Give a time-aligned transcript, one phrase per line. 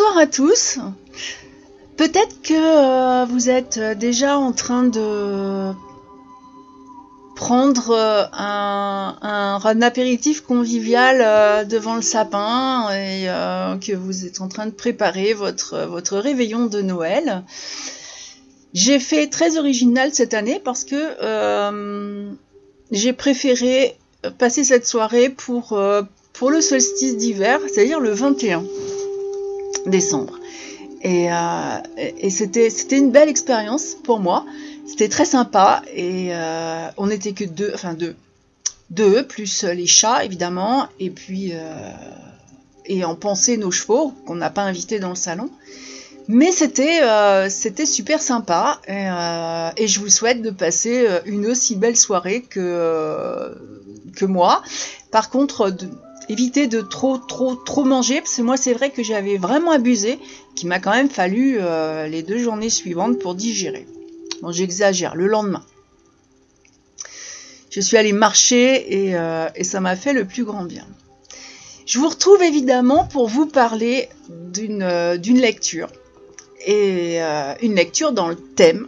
[0.00, 0.78] Bonsoir à tous.
[1.98, 5.72] Peut-être que euh, vous êtes déjà en train de
[7.36, 13.26] prendre euh, un, apéritif convivial euh, devant le sapin et
[13.80, 17.42] que vous êtes en train de préparer votre, réveillon de Noël.
[18.72, 22.30] J'ai fait très original cette année parce que
[22.90, 23.98] j'ai préféré
[24.38, 25.78] passer cette soirée pour
[26.50, 28.64] le solstice d'hiver, c'est-à-dire le 21
[29.86, 30.38] décembre.
[31.02, 31.78] Et, euh,
[32.18, 34.44] et c'était c'était une belle expérience pour moi.
[34.86, 38.16] C'était très sympa et euh, on n'était que deux, enfin deux,
[38.90, 41.92] deux plus les chats évidemment et puis euh,
[42.86, 45.48] et en pensée nos chevaux qu'on n'a pas invités dans le salon.
[46.28, 51.96] Mais c'était euh, c'était super sympa et, je vous souhaite de passer une aussi belle
[51.96, 53.56] soirée que
[54.16, 54.62] que moi.
[55.10, 55.70] Par contre,
[56.30, 60.18] éviter de trop trop trop manger parce que moi c'est vrai que j'avais vraiment abusé
[60.54, 63.86] qu'il m'a quand même fallu euh, les deux journées suivantes pour digérer.
[64.40, 65.64] Bon j'exagère, le lendemain.
[67.70, 70.86] Je suis allée marcher et, euh, et ça m'a fait le plus grand bien.
[71.84, 75.88] Je vous retrouve évidemment pour vous parler d'une euh, lecture
[76.64, 77.18] et
[77.62, 78.86] une lecture dans le thème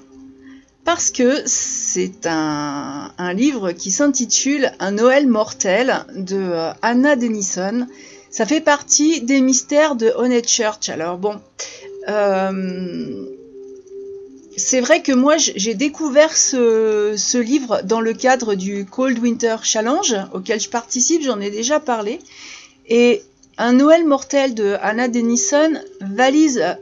[0.85, 7.87] parce que c'est un, livre qui s'intitule Un Noël mortel de euh, Anna Denison.
[8.31, 10.89] Ça fait partie des mystères de Honest Church.
[10.89, 11.41] Alors bon,
[12.09, 13.27] euh,
[14.57, 20.17] c'est vrai que moi j'ai découvert ce, livre dans le cadre du Cold Winter Challenge
[20.33, 22.19] auquel je participe, j'en ai déjà parlé.
[22.89, 23.23] Et
[23.57, 26.77] Un Noël mortel de Anna Denison valide,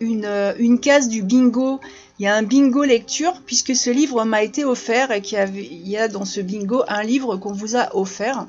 [0.00, 1.80] une case du bingo
[2.20, 5.96] il y a un bingo lecture puisque ce livre m'a été offert et qu'il y,
[5.96, 8.46] a dans ce bingo un livre qu'on vous a offert.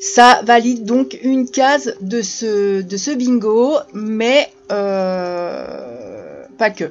[0.00, 6.90] Ça valide donc une case de ce, bingo, mais euh, pas que.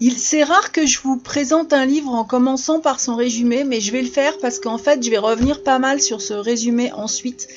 [0.00, 3.82] Il c'est rare que je vous présente un livre en commençant par son résumé, mais
[3.82, 6.90] je vais le faire parce qu'en fait je vais revenir pas mal sur ce résumé
[6.92, 7.48] ensuite.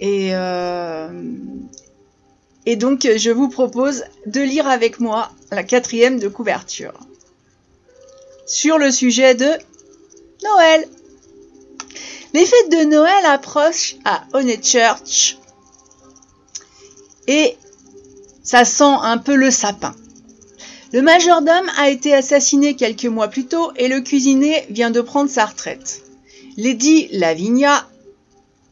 [0.00, 1.10] Et, euh,
[2.66, 6.94] et donc, je vous propose de lire avec moi la quatrième de couverture.
[8.46, 9.50] Sur le sujet de
[10.42, 10.88] Noël.
[12.32, 15.38] Les fêtes de Noël approchent à Honest Church.
[17.26, 17.56] Et
[18.42, 19.94] ça sent un peu le sapin.
[20.92, 25.30] Le majordome a été assassiné quelques mois plus tôt et le cuisinier vient de prendre
[25.30, 26.02] sa retraite.
[26.56, 27.88] Lady Lavinia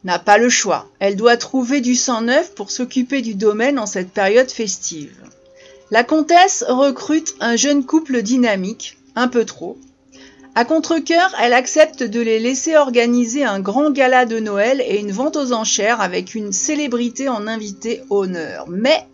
[0.04, 0.88] n'a pas le choix.
[0.98, 5.16] Elle doit trouver du sang neuf pour s'occuper du domaine en cette période festive.
[5.90, 9.78] La comtesse recrute un jeune couple dynamique, un peu trop.
[10.54, 15.12] À contre-coeur, elle accepte de les laisser organiser un grand gala de Noël et une
[15.12, 18.66] vente aux enchères avec une célébrité en invité honneur.
[18.68, 19.06] Mais,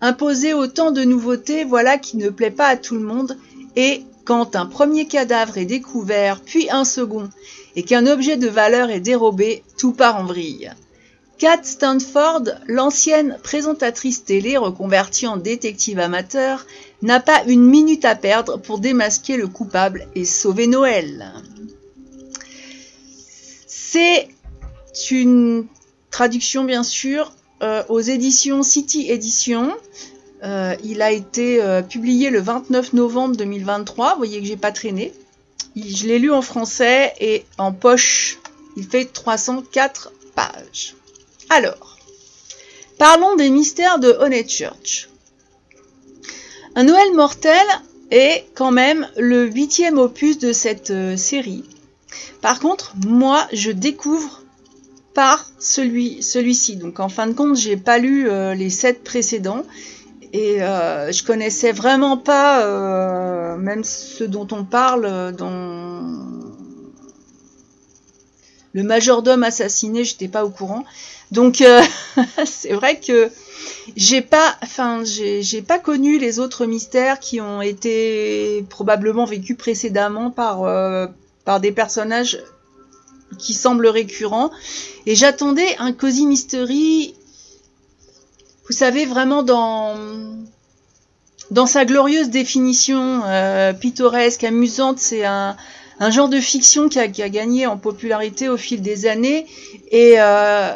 [0.00, 3.36] imposer autant de nouveautés, voilà qui ne plaît pas à tout le monde
[3.76, 7.28] et quand un premier cadavre est découvert, puis un second,
[7.76, 10.70] et qu'un objet de valeur est dérobé, tout part en vrille.
[11.38, 16.66] Kat Stanford, l'ancienne présentatrice télé reconvertie en détective amateur,
[17.02, 21.32] n'a pas une minute à perdre pour démasquer le coupable et sauver Noël.
[23.66, 24.28] C'est
[25.10, 25.66] une
[26.10, 29.72] traduction bien sûr euh, aux éditions City Edition.
[30.44, 34.12] Euh, il a été euh, publié le 29 novembre 2023.
[34.12, 35.12] Vous voyez que j'ai pas traîné.
[35.76, 38.38] Je l'ai lu en français et en poche.
[38.76, 40.94] Il fait 304 pages.
[41.48, 41.98] Alors,
[42.98, 45.08] parlons des mystères de Honest Church.
[46.74, 47.66] Un Noël mortel
[48.10, 51.64] est quand même le huitième opus de cette euh, série.
[52.40, 54.42] Par contre, moi, je découvre
[55.14, 56.76] par celui, celui-ci.
[56.76, 59.64] Donc, en fin de compte, j'ai pas lu euh, les sept précédents
[60.32, 66.10] et euh, je connaissais vraiment pas, euh, même ce dont on parle dans
[68.72, 70.84] le majordome assassiné, j'étais pas au courant.
[71.32, 71.82] Donc euh,
[72.46, 73.30] c'est vrai que
[73.96, 80.30] j'ai pas, enfin j'ai pas connu les autres mystères qui ont été probablement vécus précédemment
[80.30, 80.60] par
[81.44, 82.42] par des personnages
[83.38, 84.50] qui semblent récurrents.
[85.04, 87.14] Et j'attendais un cosy mystery
[88.66, 89.94] vous savez, vraiment dans,
[91.50, 95.56] dans sa glorieuse définition euh, pittoresque, amusante, c'est un,
[95.98, 99.46] un, genre de fiction qui a, gagné en popularité au fil des années
[99.90, 100.72] et euh,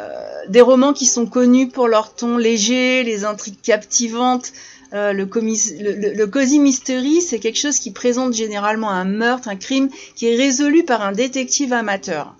[0.49, 4.51] des romans qui sont connus pour leur ton léger, les intrigues captivantes.
[4.93, 9.57] Euh, le, le, le, cozy mystery, c'est quelque chose qui présente généralement un meurtre, un
[9.57, 12.35] crime qui est résolu par un détective amateur.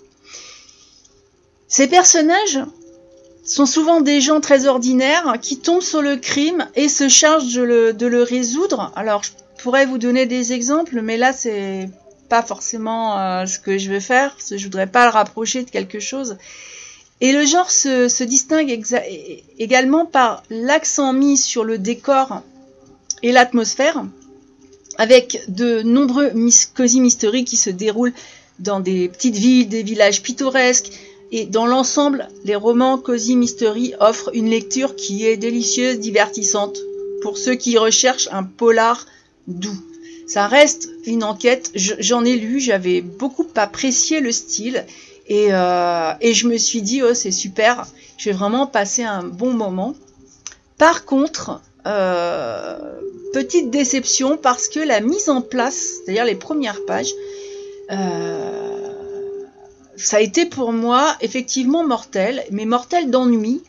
[1.67, 2.59] Ces personnages
[3.47, 8.05] sont souvent des gens très ordinaires qui tombent sur le crime et se chargent de
[8.05, 8.91] le, résoudre.
[8.95, 9.31] Alors, je
[9.63, 11.89] pourrais vous donner des exemples, mais là, c'est
[12.29, 15.63] pas forcément euh, ce que je veux faire, parce que je voudrais pas le rapprocher
[15.63, 16.37] de quelque chose.
[17.21, 18.83] Et le genre se, distingue
[19.57, 22.41] également par l'accent mis sur le décor
[23.23, 24.05] et l'atmosphère,
[24.97, 26.31] avec de nombreux
[26.75, 28.13] cozy mystery qui se déroulent
[28.59, 30.91] dans des petites villes, des villages pittoresques,
[31.31, 36.77] et dans l'ensemble, les romans Cozy Mystery offrent une lecture qui est délicieuse, divertissante,
[37.21, 39.05] pour ceux qui recherchent un polar
[39.47, 39.79] doux.
[40.27, 44.85] Ça reste une enquête, j'en ai lu, j'avais beaucoup apprécié le style,
[45.27, 47.87] et, euh, et je me suis dit, oh c'est super,
[48.17, 49.95] je vais vraiment passer un bon moment.
[50.77, 52.77] Par contre, euh,
[53.33, 55.75] petite déception parce que la mise en place,
[56.05, 57.13] c'est-à-dire les premières pages,
[57.91, 58.66] euh,
[59.97, 63.63] ça a été pour moi effectivement mortel, mais mortel d'ennui,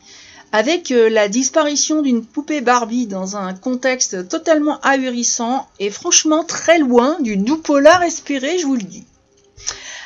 [0.51, 6.79] avec euh, la disparition d'une poupée Barbie dans un contexte totalement ahurissant et franchement très
[6.79, 9.05] loin du doux polar espéré, je vous le dis.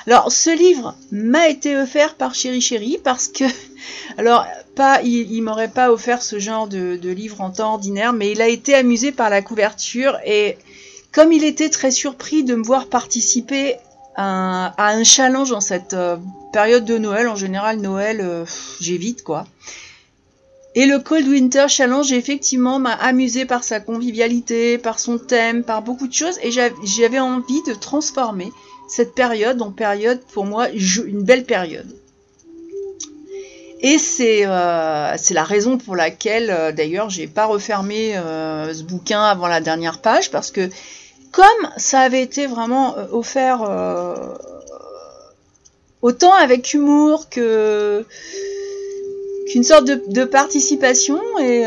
[0.05, 3.45] Alors, ce livre m'a été offert par Chéri Chéri parce que,
[4.17, 8.31] alors, pas, il, m'aurait pas offert ce genre de, de, livre en temps ordinaire, mais
[8.31, 10.57] il a été amusé par la couverture et
[11.13, 13.77] comme il était très surpris de me voir participer
[14.15, 16.17] à, un challenge en cette euh,
[16.51, 18.45] période de Noël, en général Noël, euh,
[18.79, 19.45] j'évite quoi.
[20.75, 25.83] Et le Cold Winter Challenge, effectivement, m'a amusé par sa convivialité, par son thème, par
[25.83, 28.51] beaucoup de choses, et j'avais envie de transformer
[28.87, 31.95] cette période en période, pour moi, une belle période.
[33.83, 39.21] Et c'est euh, la raison pour laquelle, euh, d'ailleurs, j'ai pas refermé euh, ce bouquin
[39.21, 40.69] avant la dernière page, parce que
[41.33, 43.61] comme ça avait été vraiment euh, offert
[46.01, 48.05] autant avec humour qu'une
[49.63, 51.65] sorte de, participation, et,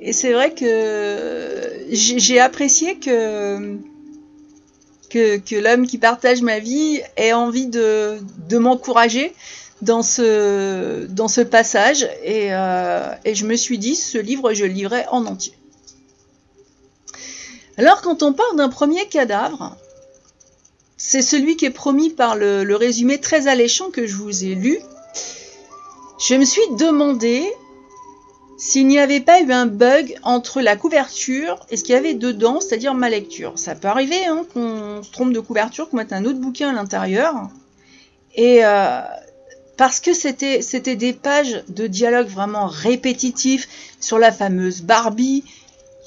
[0.00, 3.78] et c'est vrai que j'ai apprécié que
[5.60, 8.18] l'homme qui partage ma vie ait envie de,
[8.52, 9.32] m'encourager
[9.80, 12.08] dans ce, passage.
[12.26, 15.54] Euh, et, je me suis dit, ce livre, je le en entier.
[17.78, 19.76] Alors, quand on parle d'un premier cadavre,
[20.96, 24.78] c'est celui qui est promis par le, résumé très alléchant que je vous ai lu.
[26.28, 27.44] Je me suis demandé
[28.58, 32.14] s'il n'y avait pas eu un bug entre la couverture et ce qu'il y avait
[32.14, 33.54] dedans, c'est-à-dire ma lecture.
[33.56, 36.72] Ça peut arriver hein, qu'on se trompe de couverture, qu'on mette un autre bouquin à
[36.72, 37.34] l'intérieur.
[38.36, 39.00] Et euh,
[39.76, 45.42] parce que c'était des pages de dialogue vraiment répétitifs sur la fameuse Barbie,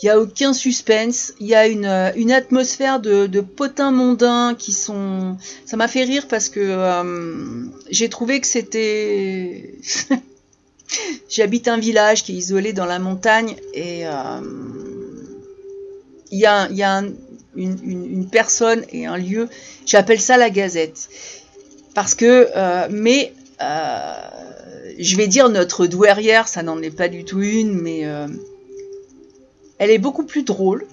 [0.02, 4.74] il n'y a aucun suspense, il y a une, une atmosphère de, potins mondains qui
[4.74, 5.38] sont...
[5.66, 9.76] Ça m'a fait rire parce que euh, j'ai trouvé que c'était...
[11.30, 14.42] J'habite un village qui est isolé dans la montagne et euh,
[16.30, 17.02] il y a,
[17.56, 19.48] une, personne et un lieu,
[19.86, 21.10] j'appelle ça la gazette.
[21.94, 24.14] Parce que, euh, mais euh,
[25.00, 28.04] je vais dire notre douairière, ça n'en est pas du tout une, mais
[29.78, 30.86] elle est beaucoup plus drôle.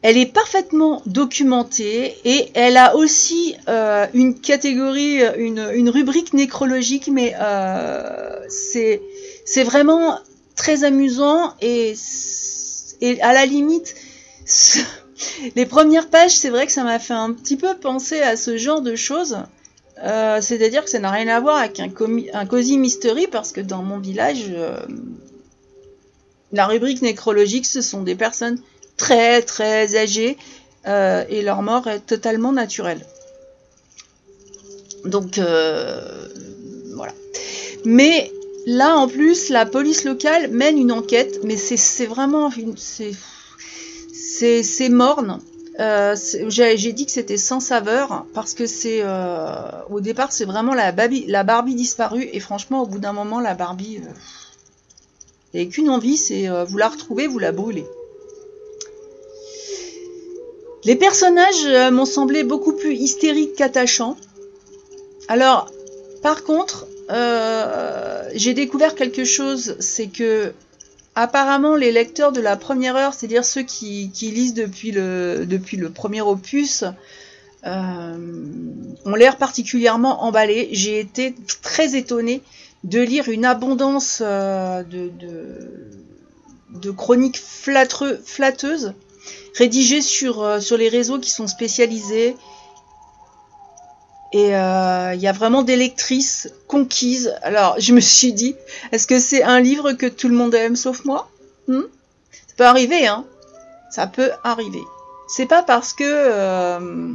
[0.00, 7.34] Elle est parfaitement documentée et elle a aussi euh, une catégorie, une, rubrique nécrologique, mais
[7.40, 9.00] euh, c'est
[9.64, 10.20] vraiment
[10.54, 11.94] très amusant et,
[13.20, 13.96] à la limite,
[15.56, 18.56] les premières pages, c'est vrai que ça m'a fait un petit peu penser à ce
[18.56, 19.38] genre de choses.
[20.04, 23.82] Euh, c'est-à-dire que ça n'a rien à voir avec un, cozy mystery parce que dans
[23.82, 24.44] mon village,
[26.52, 28.58] la rubrique nécrologique, ce sont des personnes
[28.96, 30.36] très très âgés
[30.86, 33.04] euh, et leur mort est totalement naturelle.
[35.04, 36.28] Donc euh,
[36.94, 37.12] voilà.
[37.84, 38.32] Mais
[38.66, 42.50] là en plus, la police locale mène une enquête, mais c'est vraiment
[42.86, 45.40] c'est morne.
[45.80, 46.16] Euh,
[46.48, 49.04] j'ai dit que c'était sans saveur parce que c'est
[49.90, 50.92] au départ c'est vraiment la,
[51.26, 54.00] la Barbie disparue et franchement au bout d'un moment la Barbie
[55.54, 57.84] a qu'une envie c'est vous la retrouvez vous la brûlez
[60.84, 64.16] les personnages euh, m'ont semblé beaucoup plus hystériques qu'attachants.
[65.28, 65.70] Alors,
[66.22, 70.52] par contre, euh, j'ai découvert quelque chose, c'est que
[71.14, 76.84] apparemment les lecteurs de la première heure, c'est-à-dire ceux qui, lisent depuis le, premier opus,
[77.66, 78.16] euh,
[79.04, 80.68] ont l'air particulièrement emballés.
[80.72, 82.40] J'ai été très étonnée
[82.84, 85.10] de lire une abondance de,
[86.70, 88.94] de, chroniques flatteuses
[89.58, 92.36] rédigé sur, euh, sur les réseaux qui sont spécialisés.
[94.32, 97.34] Et euh, il y a vraiment des lectrices conquises.
[97.42, 98.54] Alors, je me suis dit,
[98.92, 101.30] est-ce que c'est un livre que tout le monde aime sauf moi?
[101.66, 101.82] Hmm?
[102.30, 103.24] Ça peut arriver, hein
[103.90, 104.82] Ça peut arriver.
[105.28, 107.12] C'est pas parce que euh,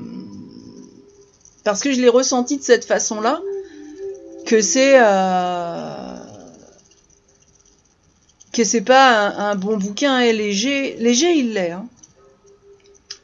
[1.63, 3.41] parce que je l'ai ressenti de cette façon-là
[4.53, 6.15] que c'est euh,
[8.51, 10.95] que c'est pas un, bon bouquin et léger.
[10.99, 11.71] Léger, il l'est.
[11.71, 11.87] Hein.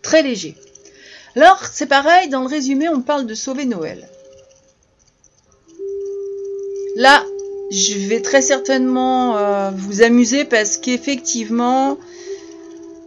[0.01, 0.55] Très léger.
[1.35, 4.09] Alors, c'est pareil, dans le résumé, on parle de sauver Noël.
[6.95, 7.23] Là,
[7.69, 11.99] je vais très certainement euh, vous amuser parce qu'effectivement,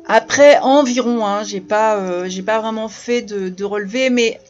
[0.07, 4.41] après environ, hein, j'ai pas, euh, j'ai pas vraiment fait de, relevé, mais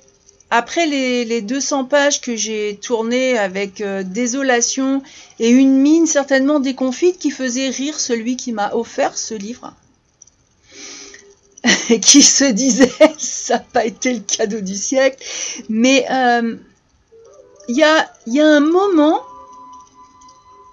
[0.55, 5.03] après les, 200 pages que j'ai tournées avec euh, désolation
[5.39, 9.73] et une mine certainement déconfite qui faisait rire celui qui m'a offert ce livre,
[12.03, 15.25] qui se disait ça n'a pas été le cadeau du siècle,
[15.71, 16.55] mais euh,
[17.69, 18.11] il y, a,
[18.45, 19.23] un moment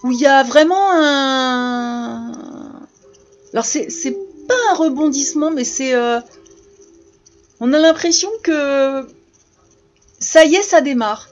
[0.04, 2.34] où il y a vraiment un...
[3.54, 3.88] Alors c'est
[4.46, 5.94] pas un rebondissement, mais c'est...
[5.94, 6.20] Euh,
[7.62, 9.08] on a l'impression que
[10.30, 11.28] ça y est, ça démarre.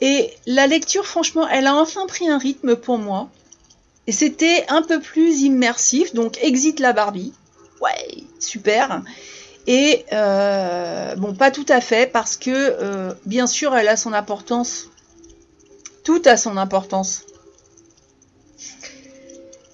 [0.00, 3.30] Et la lecture, franchement, elle a enfin pris un rythme pour moi.
[4.08, 7.32] Et c'était un peu plus immersif, donc exit la Barbie.
[7.80, 9.02] Ouais, super.
[9.68, 14.12] Et euh, bon, pas tout à fait, parce que euh, bien sûr, elle a son
[14.12, 14.88] importance.
[16.02, 17.26] Tout a son importance.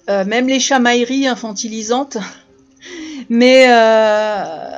[0.07, 2.17] même les chamailleries infantilisantes
[3.29, 4.76] mais euh,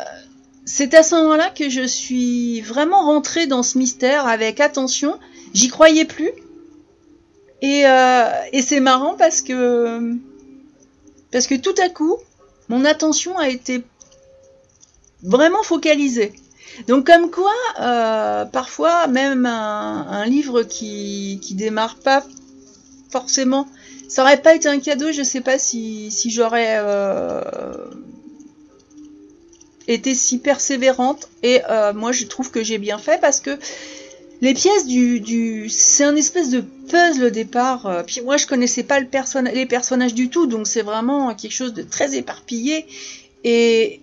[0.71, 5.17] c'est à ce moment-là que je suis vraiment rentrée dans ce mystère avec attention.
[5.51, 6.29] J'y croyais plus.
[7.63, 10.15] Et, euh, et c'est marrant parce que
[11.31, 12.17] parce que tout à coup,
[12.69, 13.83] mon attention a été
[15.23, 16.33] vraiment focalisée.
[16.88, 22.23] Donc comme quoi, euh, parfois même un, livre qui qui démarre pas
[23.09, 23.67] forcément,
[24.07, 25.11] ça aurait pas été un cadeau.
[25.11, 27.41] Je sais pas si si j'aurais euh,
[29.89, 33.58] était si persévérante et euh, moi je trouve que j'ai bien fait parce que
[34.41, 37.88] les pièces du, c'est un espèce de puzzle au départ.
[37.88, 39.08] Euh, puis moi je connaissais pas le
[39.53, 42.86] les personnages du tout, donc c'est vraiment quelque chose de très éparpillé.
[43.43, 44.00] Et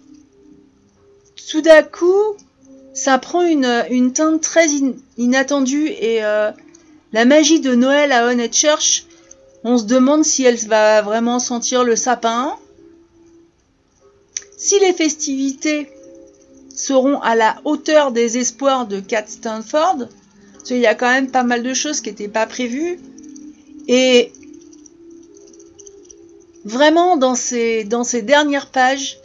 [1.50, 2.36] tout d'un coup,
[2.92, 4.66] ça prend une, une teinte très
[5.16, 6.50] inattendue et euh,
[7.12, 9.04] la magie de Noël à Honnet Church,
[9.64, 12.56] on se demande si elle va vraiment sentir le sapin,
[14.56, 15.88] si les festivités
[16.74, 20.08] seront à la hauteur des espoirs de Cat Stanford,
[20.54, 22.98] parce y a quand même pas mal de choses qui n'étaient pas prévues,
[23.88, 24.32] et
[26.64, 29.18] vraiment dans ces, dans ces dernières pages,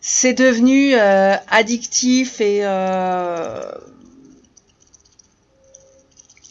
[0.00, 3.72] c'est devenu euh, addictif et euh,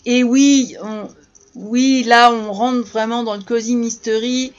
[0.06, 0.76] et oui,
[1.56, 4.52] oui, là on rentre vraiment dans le cozy mystery.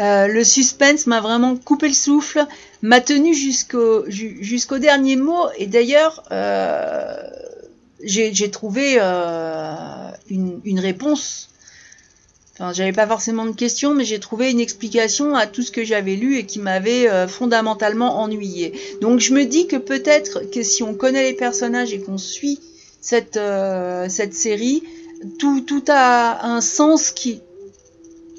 [0.00, 2.46] Euh, le suspense m'a vraiment coupé le souffle
[2.80, 5.44] m'a tenu jusqu'au jusqu'au dernier mot.
[5.58, 7.16] Et d'ailleurs, euh,
[8.02, 9.74] j'ai trouvé euh,
[10.30, 11.50] une, une, réponse.
[12.54, 15.84] Enfin, j'avais pas forcément de questions, mais j'ai trouvé une explication à tout ce que
[15.84, 18.72] j'avais lu et qui m'avait fondamentalement ennuyé.
[19.02, 22.58] Donc je me dis que peut-être que si on connaît les personnages et qu'on suit
[23.02, 23.38] cette,
[24.08, 24.82] cette série,
[25.38, 27.40] tout, tout a un sens qui,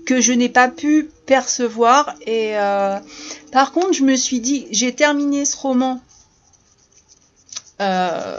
[0.05, 2.13] que je n'ai pas pu percevoir.
[2.27, 2.97] Et euh,
[3.53, 6.01] par contre, je me suis dit, j'ai terminé ce roman
[7.79, 8.37] euh,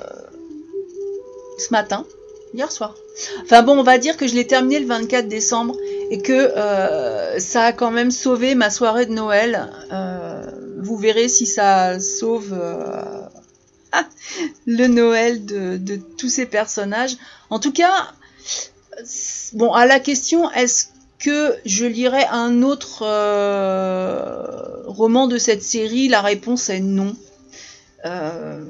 [1.58, 2.04] ce matin,
[2.52, 2.94] hier soir.
[3.44, 5.74] Enfin bon, on va dire que je l'ai terminé le 24 décembre
[6.10, 9.72] et que euh, ça a quand même sauvé ma soirée de Noël.
[10.76, 12.54] vous verrez si ça sauve
[14.66, 17.16] le Noël de, de tous ces personnages.
[17.48, 18.12] En tout cas,
[19.54, 20.91] bon, à la question, est-ce
[21.22, 27.14] que je lirai un autre euh, roman de cette série La réponse est non.
[28.04, 28.64] Euh,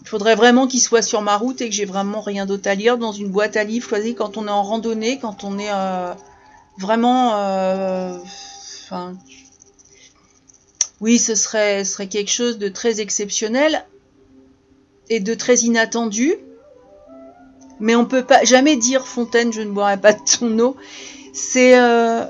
[0.00, 2.74] il faudrait vraiment qu'il soit sur ma route et que j'ai vraiment rien d'autre à
[2.74, 5.72] lire dans une boîte à livres choisie quand on est en randonnée, quand on est
[5.72, 6.12] euh,
[6.78, 8.20] vraiment.
[11.00, 13.84] Oui, ce serait quelque chose de très exceptionnel
[15.10, 16.34] et de très inattendu
[17.84, 20.74] mais on peut pas jamais dire Fontaine, je ne boirai pas de ton eau.
[21.34, 22.24] C'est euh,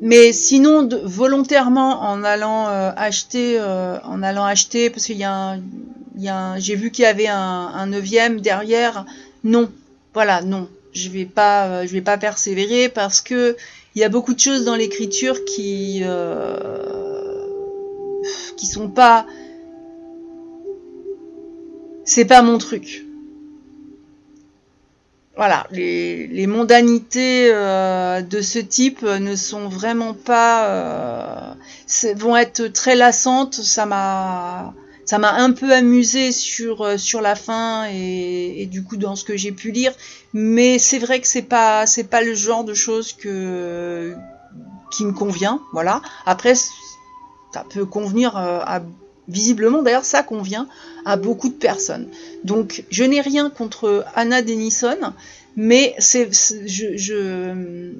[0.00, 5.58] mais sinon volontairement en allant euh, acheter, euh, en allant acheter parce qu'il y a,
[6.28, 9.04] un, j'ai vu qu'il y avait un, neuvième derrière.
[9.42, 9.68] Non,
[10.14, 13.56] voilà, non, je vais vais pas persévérer parce que
[13.96, 16.04] il y a beaucoup de choses dans l'écriture qui
[18.56, 19.26] qui sont pas
[22.10, 23.04] c'est pas mon truc.
[25.36, 31.54] Voilà, les, mondanités euh, de ce type ne sont vraiment pas, euh,
[32.16, 33.54] vont être très lassantes.
[33.54, 34.74] Ça m'a,
[35.12, 39.70] un peu amusé sur euh, la fin et, du coup dans ce que j'ai pu
[39.70, 39.92] lire,
[40.34, 45.60] mais c'est vrai que c'est pas pas le genre de choses qui me convient.
[45.72, 46.02] Voilà.
[46.26, 48.82] Après, ça peut convenir à
[49.30, 50.68] Visiblement, d'ailleurs, ça convient
[51.04, 52.08] à beaucoup de personnes.
[52.44, 55.14] Donc, je n'ai rien contre Anna Denison,
[55.56, 56.28] mais c'est,
[56.66, 57.92] je, je,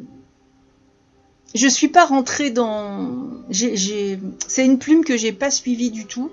[1.54, 3.10] je suis pas rentrée dans.
[3.50, 6.30] c'est une plume que j'ai pas suivie du tout,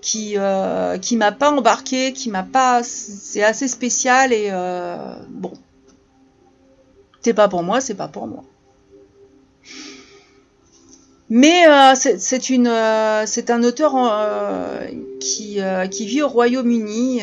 [0.00, 2.82] qui euh, qui m'a pas embarqué, qui m'a pas.
[2.82, 5.52] C'est assez spécial et euh, bon.
[7.22, 8.44] C'est pas pour moi, c'est pas pour moi.
[11.34, 14.86] Mais euh, c'est euh, un auteur euh,
[15.18, 15.60] qui,
[15.90, 17.22] qui, vit au Royaume-Uni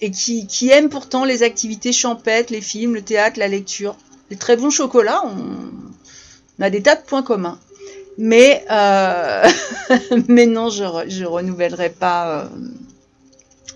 [0.00, 3.96] et qui, qui, aime pourtant les activités champêtres, les films, le théâtre, la lecture.
[4.30, 7.60] Les très bons chocolats, on, a des tas de points communs.
[8.18, 8.64] Mais,
[10.26, 12.50] mais non, je, je renouvellerai pas,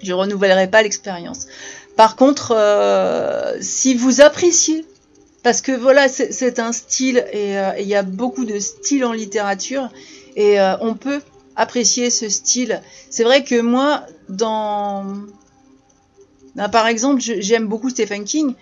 [0.02, 1.46] je renouvellerai pas l'expérience.
[1.94, 2.56] Par contre,
[3.60, 4.84] si vous appréciez
[5.42, 9.12] parce que voilà, c'est un style euh, et il y a beaucoup de styles en
[9.12, 9.88] littérature
[10.36, 11.20] et euh, on peut
[11.56, 12.82] apprécier ce style.
[13.08, 15.04] C'est vrai que moi, dans,
[16.54, 18.54] ben, par exemple, j'aime beaucoup Stephen King.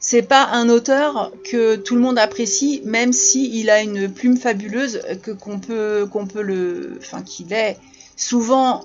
[0.00, 5.00] C'est pas un auteur que tout le monde apprécie, même si a une plume fabuleuse
[5.22, 7.78] que qu'on peut qu'on peut le, enfin qu'il est
[8.16, 8.84] souvent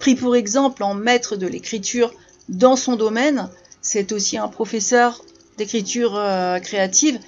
[0.00, 2.12] pris pour exemple en maître de l'écriture
[2.48, 3.48] dans son domaine.
[3.80, 5.22] C'est aussi un professeur
[5.58, 7.18] d'écriture euh, créative,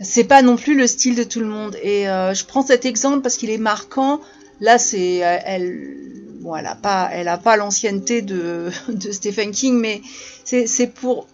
[0.00, 1.78] c'est pas non plus le style de tout le monde.
[1.82, 4.20] Et euh, je prends cet exemple parce qu'il est marquant.
[4.60, 5.96] Là, c'est euh, elle,
[6.40, 8.70] bon, elle a pas, elle a pas l'ancienneté de,
[9.12, 10.02] Stephen King, mais
[10.44, 11.26] c'est pour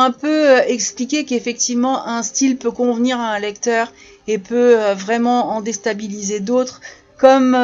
[0.00, 3.92] un peu expliquer qu'effectivement un style peut convenir à un lecteur
[4.28, 6.80] et peut vraiment en déstabiliser d'autres.
[7.18, 7.56] Comme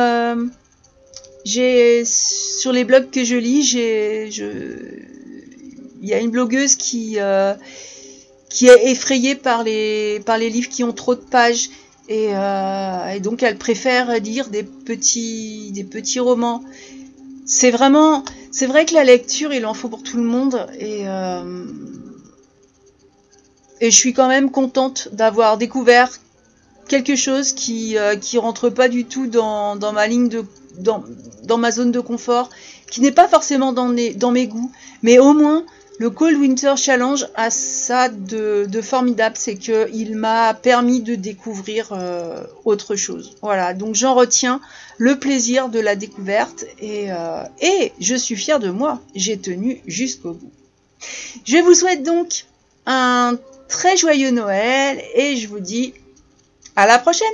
[1.44, 4.30] j'ai sur les blogs que je lis, j'ai
[6.02, 7.54] y a une blogueuse qui, euh,
[8.48, 11.70] qui est effrayée par les, par les livres qui ont trop de pages.
[12.08, 16.62] Et, euh, donc elle préfère lire des petits, des petits romans.
[17.46, 20.66] C'est vraiment, c'est vrai que la lecture, il en faut pour tout le monde.
[20.78, 21.64] Et, euh,
[23.80, 26.10] et je suis quand même contente d'avoir découvert
[26.88, 30.44] quelque chose qui, qui rentre pas du tout dans, dans ma ligne de,
[30.78, 31.04] dans,
[31.44, 32.48] dans ma zone de confort,
[32.90, 34.70] qui n'est pas forcément dans mes, dans mes goûts,
[35.02, 35.64] mais au moins
[35.98, 42.44] le Cold Winter Challenge a ça de, formidable, c'est qu'il m'a permis de découvrir euh,
[42.64, 43.36] autre chose.
[43.42, 44.60] Voilà, donc j'en retiens
[44.96, 49.80] le plaisir de la découverte et, euh, et je suis fière de moi, j'ai tenu
[49.86, 50.52] jusqu'au bout.
[51.44, 52.46] Je vous souhaite donc
[52.86, 53.36] un
[53.68, 55.94] très joyeux Noël et je vous dis
[56.76, 57.26] à la prochaine